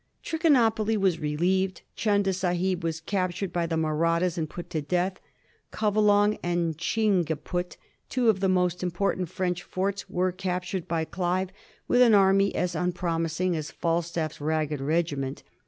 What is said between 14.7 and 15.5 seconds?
regiment.